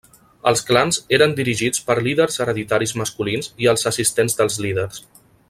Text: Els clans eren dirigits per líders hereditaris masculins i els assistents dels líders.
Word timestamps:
Els 0.51 0.61
clans 0.69 0.97
eren 1.17 1.35
dirigits 1.39 1.83
per 1.89 1.97
líders 2.07 2.41
hereditaris 2.47 2.95
masculins 3.03 3.51
i 3.67 3.71
els 3.75 3.87
assistents 3.93 4.41
dels 4.41 4.59
líders. 4.67 5.07